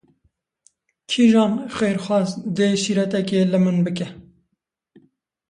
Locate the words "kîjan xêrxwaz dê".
1.09-2.67